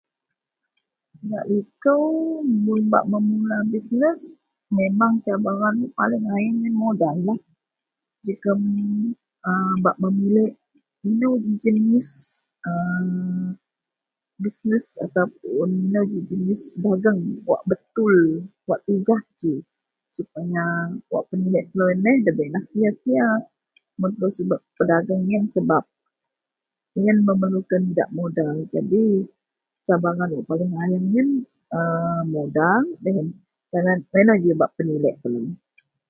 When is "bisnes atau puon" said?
14.43-15.69